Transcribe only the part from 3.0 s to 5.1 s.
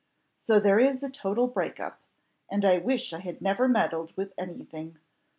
I had never meddled with any thing.